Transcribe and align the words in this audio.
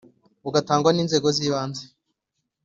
bugatangwa 0.43 0.89
n’inzego 0.91 1.27
z’ibanze 1.37 1.83